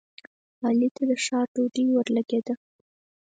علي 0.65 0.89
ته 0.95 1.03
د 1.09 1.11
ښار 1.23 1.47
ډوډۍ 1.53 1.83
ورلګېده. 1.89 2.53